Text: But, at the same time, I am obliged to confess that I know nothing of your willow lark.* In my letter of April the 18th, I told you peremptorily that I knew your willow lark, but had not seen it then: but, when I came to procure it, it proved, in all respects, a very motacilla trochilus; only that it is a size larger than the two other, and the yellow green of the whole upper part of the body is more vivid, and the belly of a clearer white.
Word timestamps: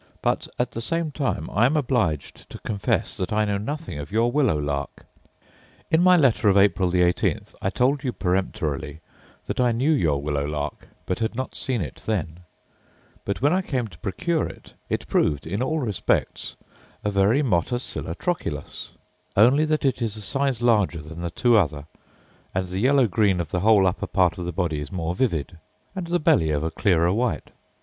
But, 0.23 0.47
at 0.57 0.71
the 0.71 0.81
same 0.81 1.11
time, 1.11 1.47
I 1.51 1.67
am 1.67 1.77
obliged 1.77 2.49
to 2.49 2.57
confess 2.61 3.15
that 3.17 3.31
I 3.31 3.45
know 3.45 3.59
nothing 3.59 3.99
of 3.99 4.11
your 4.11 4.31
willow 4.31 4.57
lark.* 4.57 5.05
In 5.91 6.01
my 6.01 6.17
letter 6.17 6.49
of 6.49 6.57
April 6.57 6.89
the 6.89 7.01
18th, 7.01 7.53
I 7.61 7.69
told 7.69 8.03
you 8.03 8.11
peremptorily 8.11 8.99
that 9.45 9.59
I 9.59 9.71
knew 9.71 9.91
your 9.91 10.19
willow 10.19 10.43
lark, 10.43 10.87
but 11.05 11.19
had 11.19 11.35
not 11.35 11.53
seen 11.53 11.81
it 11.83 11.97
then: 12.07 12.39
but, 13.25 13.43
when 13.43 13.53
I 13.53 13.61
came 13.61 13.87
to 13.89 13.97
procure 13.99 14.47
it, 14.47 14.73
it 14.89 15.05
proved, 15.07 15.45
in 15.45 15.61
all 15.61 15.77
respects, 15.77 16.55
a 17.03 17.11
very 17.11 17.43
motacilla 17.43 18.15
trochilus; 18.15 18.93
only 19.37 19.65
that 19.65 19.85
it 19.85 20.01
is 20.01 20.17
a 20.17 20.21
size 20.21 20.63
larger 20.63 21.03
than 21.03 21.21
the 21.21 21.29
two 21.29 21.55
other, 21.59 21.85
and 22.55 22.69
the 22.69 22.79
yellow 22.79 23.05
green 23.05 23.39
of 23.39 23.51
the 23.51 23.59
whole 23.59 23.85
upper 23.85 24.07
part 24.07 24.39
of 24.39 24.45
the 24.45 24.51
body 24.51 24.79
is 24.81 24.91
more 24.91 25.13
vivid, 25.13 25.59
and 25.95 26.07
the 26.07 26.17
belly 26.17 26.49
of 26.49 26.63
a 26.63 26.71
clearer 26.71 27.13
white. 27.13 27.51